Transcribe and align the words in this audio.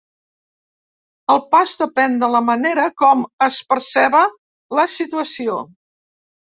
El 1.33 1.41
pas 1.51 1.75
depèn 1.83 2.17
de 2.25 2.31
la 2.37 2.43
manera 2.49 2.87
com 3.05 3.23
es 3.51 3.63
perceba 3.75 4.27
la 4.81 4.91
situació. 4.99 5.65